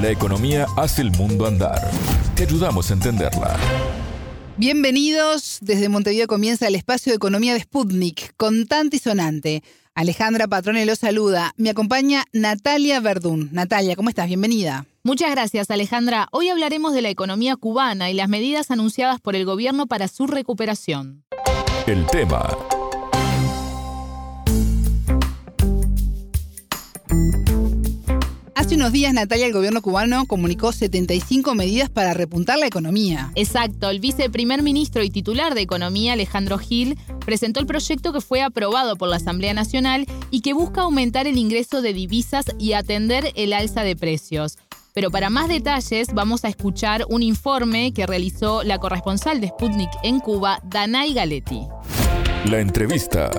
[0.00, 1.90] La economía hace el mundo andar.
[2.36, 3.56] Te ayudamos a entenderla.
[4.56, 5.58] Bienvenidos.
[5.60, 9.64] Desde Montevideo comienza el espacio de economía de Sputnik, contante y sonante.
[9.96, 11.52] Alejandra Patrone lo saluda.
[11.56, 13.48] Me acompaña Natalia Verdún.
[13.50, 14.28] Natalia, ¿cómo estás?
[14.28, 14.86] Bienvenida.
[15.02, 16.28] Muchas gracias, Alejandra.
[16.30, 20.28] Hoy hablaremos de la economía cubana y las medidas anunciadas por el gobierno para su
[20.28, 21.24] recuperación.
[21.88, 22.56] El tema
[28.68, 33.32] Hace unos días, Natalia, el gobierno cubano comunicó 75 medidas para repuntar la economía.
[33.34, 38.42] Exacto, el viceprimer ministro y titular de Economía, Alejandro Gil, presentó el proyecto que fue
[38.42, 43.32] aprobado por la Asamblea Nacional y que busca aumentar el ingreso de divisas y atender
[43.36, 44.58] el alza de precios.
[44.92, 49.88] Pero para más detalles vamos a escuchar un informe que realizó la corresponsal de Sputnik
[50.02, 51.62] en Cuba, Danay Galetti.
[52.44, 53.30] La entrevista.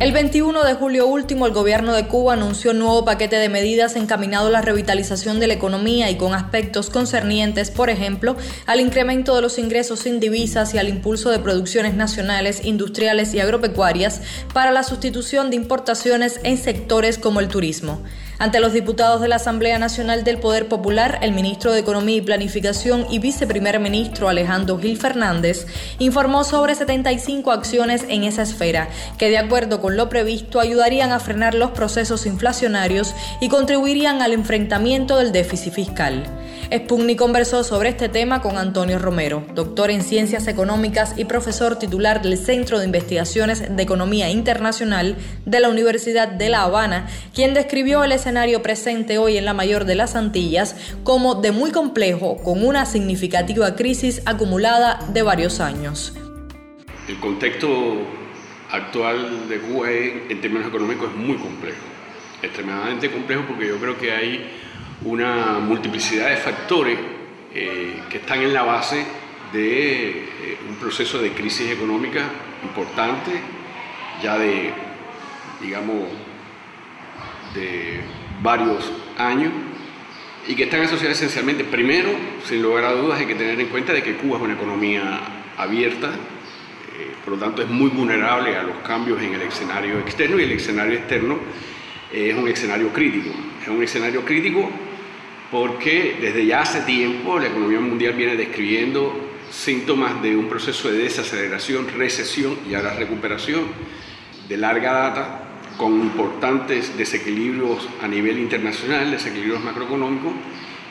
[0.00, 3.96] El 21 de julio último, el gobierno de Cuba anunció un nuevo paquete de medidas
[3.96, 8.34] encaminado a la revitalización de la economía y con aspectos concernientes, por ejemplo,
[8.64, 13.40] al incremento de los ingresos sin divisas y al impulso de producciones nacionales, industriales y
[13.40, 14.22] agropecuarias
[14.54, 18.00] para la sustitución de importaciones en sectores como el turismo.
[18.40, 22.22] Ante los diputados de la Asamblea Nacional del Poder Popular, el ministro de Economía y
[22.22, 25.66] Planificación y viceprimer ministro Alejandro Gil Fernández
[25.98, 28.88] informó sobre 75 acciones en esa esfera
[29.18, 34.32] que, de acuerdo con lo previsto, ayudarían a frenar los procesos inflacionarios y contribuirían al
[34.32, 36.39] enfrentamiento del déficit fiscal.
[36.72, 42.22] Spugni conversó sobre este tema con Antonio Romero, doctor en Ciencias Económicas y profesor titular
[42.22, 48.04] del Centro de Investigaciones de Economía Internacional de la Universidad de La Habana, quien describió
[48.04, 52.64] el escenario presente hoy en la mayor de las Antillas como de muy complejo, con
[52.64, 56.14] una significativa crisis acumulada de varios años.
[57.08, 57.68] El contexto
[58.70, 61.82] actual de Cuba en términos económicos es muy complejo,
[62.42, 64.59] extremadamente complejo porque yo creo que hay
[65.04, 66.98] una multiplicidad de factores
[67.54, 69.04] eh, que están en la base
[69.52, 72.22] de eh, un proceso de crisis económica
[72.62, 73.32] importante,
[74.22, 74.70] ya de,
[75.60, 76.08] digamos,
[77.54, 78.00] de
[78.42, 79.52] varios años,
[80.46, 82.10] y que están asociadas esencialmente, primero,
[82.44, 85.20] sin lugar a dudas, hay que tener en cuenta de que Cuba es una economía
[85.56, 90.38] abierta, eh, por lo tanto es muy vulnerable a los cambios en el escenario externo,
[90.38, 91.38] y el escenario externo
[92.12, 93.30] es un escenario crítico.
[93.62, 94.70] Es un escenario crítico
[95.50, 100.98] porque desde ya hace tiempo la economía mundial viene describiendo síntomas de un proceso de
[100.98, 103.64] desaceleración, recesión y ahora recuperación
[104.48, 105.44] de larga data
[105.76, 110.32] con importantes desequilibrios a nivel internacional, desequilibrios macroeconómicos,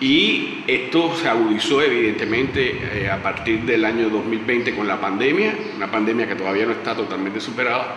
[0.00, 5.90] y esto se agudizó evidentemente eh, a partir del año 2020 con la pandemia, una
[5.90, 7.96] pandemia que todavía no está totalmente superada,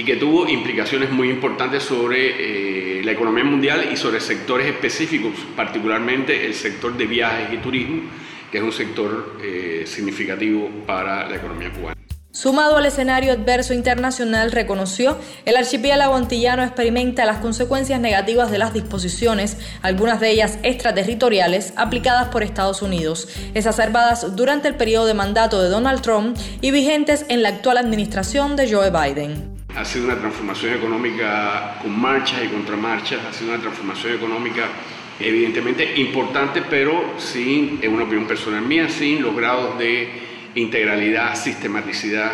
[0.00, 5.34] y que tuvo implicaciones muy importantes sobre eh, la economía mundial y sobre sectores específicos,
[5.54, 8.04] particularmente el sector de viajes y turismo,
[8.50, 11.94] que es un sector eh, significativo para la economía cubana.
[12.30, 18.72] Sumado al escenario adverso internacional, reconoció, el archipiélago antillano experimenta las consecuencias negativas de las
[18.72, 25.60] disposiciones, algunas de ellas extraterritoriales, aplicadas por Estados Unidos, exacerbadas durante el periodo de mandato
[25.60, 29.59] de Donald Trump y vigentes en la actual administración de Joe Biden.
[29.80, 34.66] Ha sido una transformación económica con marchas y contramarchas, ha sido una transformación económica
[35.18, 40.10] evidentemente importante, pero sin, en una opinión personal mía, sin los grados de
[40.54, 42.30] integralidad, sistematicidad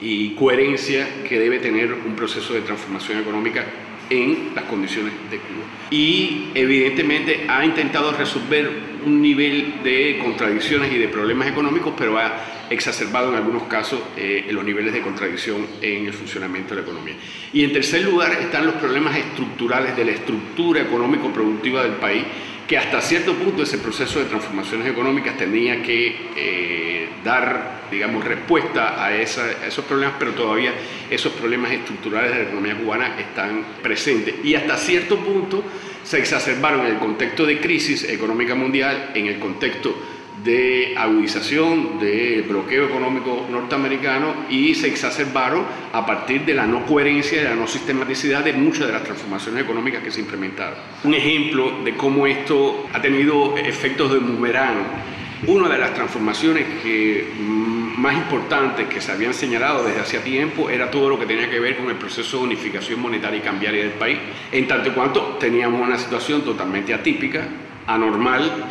[0.00, 3.64] y coherencia que debe tener un proceso de transformación económica
[4.10, 5.64] en las condiciones de Cuba.
[5.88, 8.68] Y evidentemente ha intentado resolver
[9.06, 14.46] un nivel de contradicciones y de problemas económicos, pero ha exacerbado en algunos casos eh,
[14.50, 17.14] los niveles de contradicción en el funcionamiento de la economía.
[17.52, 22.24] Y en tercer lugar están los problemas estructurales de la estructura económico-productiva del país,
[22.66, 29.04] que hasta cierto punto ese proceso de transformaciones económicas tenía que eh, dar, digamos, respuesta
[29.04, 30.72] a, esos problemas, pero todavía
[31.10, 34.36] esos problemas estructurales de la economía cubana están presentes.
[34.44, 35.62] Y hasta cierto punto
[36.02, 39.94] se exacerbaron en el contexto de crisis económica mundial, en el contexto
[40.44, 47.40] de agudización del bloqueo económico norteamericano y se exacerbaron a partir de la no coherencia
[47.40, 50.78] y la no sistematicidad de muchas de las transformaciones económicas que se implementaron.
[51.04, 55.12] Un ejemplo de cómo esto ha tenido efectos de boomerang.
[55.46, 60.70] Una de las transformaciones que mm, más importantes que se habían señalado desde hacía tiempo
[60.70, 63.82] era todo lo que tenía que ver con el proceso de unificación monetaria y cambiaria
[63.82, 64.18] del país,
[64.52, 67.44] en tanto y cuanto teníamos una situación totalmente atípica,
[67.86, 68.66] anormal,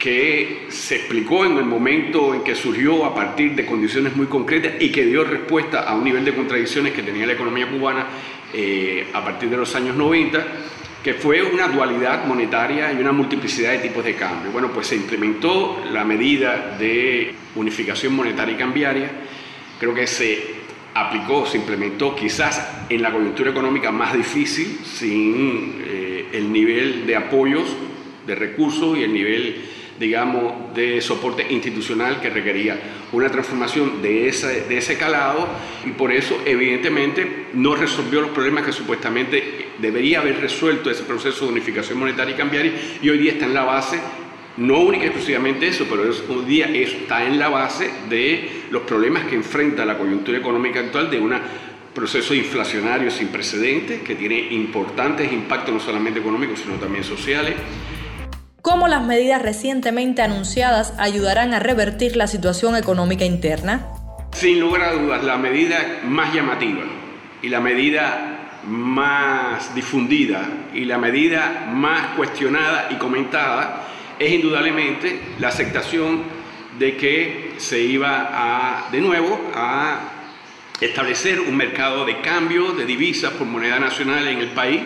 [0.00, 4.72] que se explicó en el momento en que surgió a partir de condiciones muy concretas
[4.80, 8.06] y que dio respuesta a un nivel de contradicciones que tenía la economía cubana
[8.54, 10.46] eh, a partir de los años 90,
[11.04, 14.50] que fue una dualidad monetaria y una multiplicidad de tipos de cambio.
[14.50, 19.10] Bueno, pues se implementó la medida de unificación monetaria y cambiaria,
[19.78, 20.60] creo que se
[20.94, 27.16] aplicó, se implementó quizás en la coyuntura económica más difícil, sin eh, el nivel de
[27.16, 27.76] apoyos,
[28.26, 29.69] de recursos y el nivel
[30.00, 32.80] digamos, de soporte institucional que requería
[33.12, 35.46] una transformación de ese, de ese calado
[35.84, 41.44] y por eso, evidentemente, no resolvió los problemas que supuestamente debería haber resuelto ese proceso
[41.44, 44.00] de unificación monetaria y cambiaria y hoy día está en la base
[44.56, 49.24] no única y exclusivamente eso, pero hoy día está en la base de los problemas
[49.24, 51.34] que enfrenta la coyuntura económica actual de un
[51.94, 57.54] proceso inflacionario sin precedentes que tiene importantes impactos no solamente económicos sino también sociales
[58.62, 63.86] ¿Cómo las medidas recientemente anunciadas ayudarán a revertir la situación económica interna?
[64.32, 66.82] Sin lugar a dudas, la medida más llamativa
[67.40, 73.86] y la medida más difundida y la medida más cuestionada y comentada
[74.18, 76.22] es indudablemente la aceptación
[76.78, 80.00] de que se iba a, de nuevo, a
[80.82, 84.82] establecer un mercado de cambio de divisas por moneda nacional en el país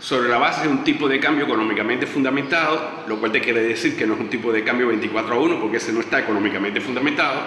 [0.00, 3.96] sobre la base de un tipo de cambio económicamente fundamentado, lo cual te quiere decir
[3.96, 6.80] que no es un tipo de cambio 24 a 1 porque ese no está económicamente
[6.80, 7.42] fundamentado,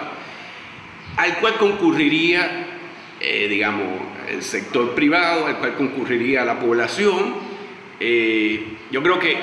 [1.16, 2.66] al cual concurriría,
[3.20, 3.88] eh, digamos,
[4.28, 7.34] el sector privado, al cual concurriría la población.
[7.98, 9.36] Eh, yo creo que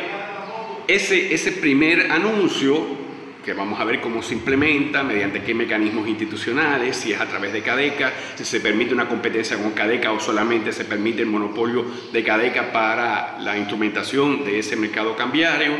[0.88, 3.01] ese, ese primer anuncio
[3.44, 7.52] que vamos a ver cómo se implementa, mediante qué mecanismos institucionales, si es a través
[7.52, 11.86] de CADECA, si se permite una competencia con CADECA o solamente se permite el monopolio
[12.14, 15.72] de CADECA para la instrumentación de ese mercado cambiario,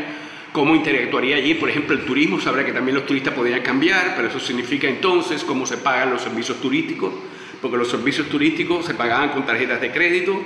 [0.52, 4.28] cómo interactuaría allí, por ejemplo, el turismo, sabrá que también los turistas podrían cambiar, pero
[4.28, 7.12] eso significa entonces cómo se pagan los servicios turísticos,
[7.60, 10.42] porque los servicios turísticos se pagaban con tarjetas de crédito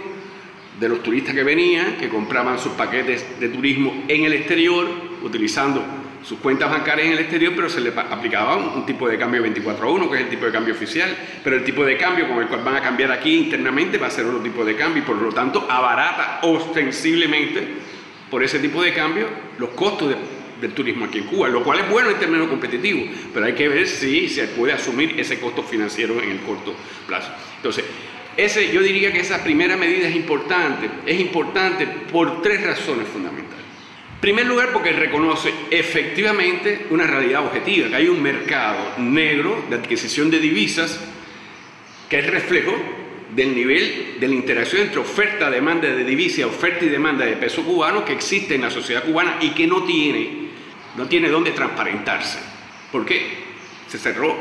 [0.79, 4.87] de los turistas que venían, que compraban sus paquetes de turismo en el exterior,
[5.23, 5.83] utilizando
[6.27, 9.87] sus cuentas bancarias en el exterior, pero se le aplicaba un, tipo de cambio 24
[9.87, 12.39] a 1, que es el tipo de cambio oficial, pero el tipo de cambio con
[12.39, 15.07] el cual van a cambiar aquí internamente va a ser otro tipo de cambio y
[15.07, 17.63] por lo tanto abarata ostensiblemente
[18.29, 19.29] por ese tipo de cambio
[19.59, 20.17] los costos
[20.61, 23.69] del turismo aquí en Cuba, lo cual es bueno en términos competitivos, pero hay que
[23.69, 26.75] ver si se puede asumir ese costo financiero en el corto
[27.07, 27.31] plazo.
[27.57, 27.85] Entonces,
[28.37, 33.46] ese, yo diría que esa primera medida es importante, es importante por tres razones fundamentales.
[34.27, 40.33] Primer lugar, porque reconoce efectivamente una realidad objetiva, que hay un mercado negro de adquisición
[40.33, 40.99] de divisas
[42.09, 42.75] que es reflejo
[43.37, 47.63] del nivel de la interacción entre oferta, demanda de divisas, oferta y demanda de peso
[47.63, 50.49] cubano que existe en la sociedad cubana y que no tiene,
[50.97, 52.41] no tiene dónde transparentarse.
[52.91, 53.29] ¿Por qué?
[53.87, 54.37] Se cerró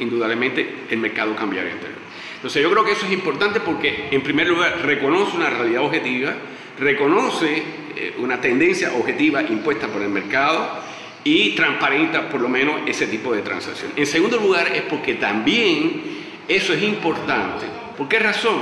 [0.00, 1.98] indudablemente el mercado cambiario interior.
[2.34, 6.36] Entonces yo creo que eso es importante porque en primer lugar reconoce una realidad objetiva,
[6.80, 7.62] reconoce
[7.94, 10.80] eh, una tendencia objetiva impuesta por el mercado
[11.22, 13.92] y transparenta por lo menos ese tipo de transacción.
[13.94, 16.02] En segundo lugar es porque también
[16.48, 17.66] eso es importante.
[17.96, 18.58] ¿Por qué razón?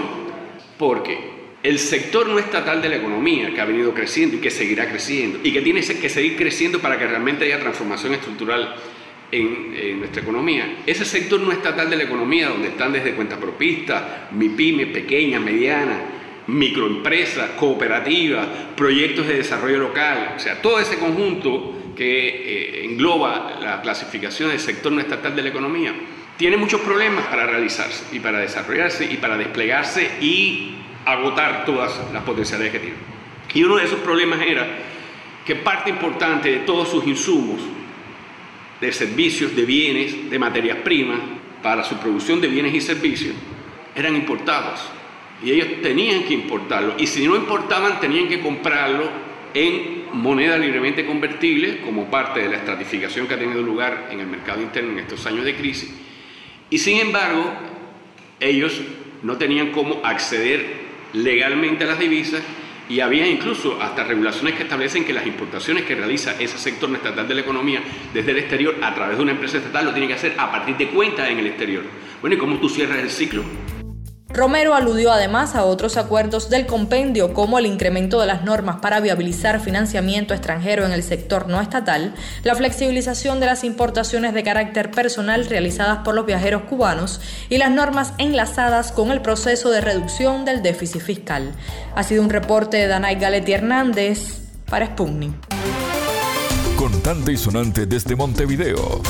[0.76, 4.88] Porque el sector no estatal de la economía, que ha venido creciendo y que seguirá
[4.88, 8.74] creciendo, y que tiene que seguir creciendo para que realmente haya transformación estructural
[9.30, 10.78] en, nuestra economía.
[10.86, 16.17] Ese sector no estatal de la economía, donde están desde cuenta propista, MIPYME, pequeña, mediana,
[16.48, 23.82] microempresas, cooperativas, proyectos de desarrollo local, o sea, todo ese conjunto que eh, engloba la
[23.82, 25.94] clasificación del sector no estatal de la economía,
[26.38, 32.22] tiene muchos problemas para realizarse y para desarrollarse y para desplegarse y agotar todas las
[32.22, 32.96] potencialidades que tiene.
[33.52, 34.66] Y uno de esos problemas era
[35.44, 37.60] que parte importante de todos sus insumos,
[38.80, 41.18] de servicios, de bienes, de materias primas,
[41.62, 43.34] para su producción de bienes y servicios,
[43.94, 44.80] eran importados
[45.42, 46.94] y ellos tenían que importarlo.
[46.98, 49.08] Y si no importaban, tenían que comprarlo
[49.54, 54.26] en moneda libremente convertible como parte de la estratificación que ha tenido lugar en el
[54.26, 55.94] mercado interno en estos años de crisis.
[56.70, 57.52] Y sin embargo,
[58.40, 58.80] ellos
[59.22, 62.42] no tenían cómo acceder legalmente a las divisas
[62.88, 67.28] y había incluso hasta regulaciones que establecen que las importaciones que realiza ese sector estatal
[67.28, 67.82] de la economía
[68.14, 70.76] desde el exterior a través de una empresa estatal lo tiene que hacer a partir
[70.76, 71.84] de cuentas en el exterior.
[72.20, 73.42] Bueno, ¿y cómo tú cierras el ciclo?
[74.38, 79.00] Romero aludió además a otros acuerdos del compendio como el incremento de las normas para
[79.00, 82.14] viabilizar financiamiento extranjero en el sector no estatal,
[82.44, 87.72] la flexibilización de las importaciones de carácter personal realizadas por los viajeros cubanos y las
[87.72, 91.50] normas enlazadas con el proceso de reducción del déficit fiscal.
[91.96, 94.38] Ha sido un reporte de Danay Galetti Hernández
[94.70, 95.34] para Sputnik
[96.76, 99.02] Contante y sonante desde Montevideo.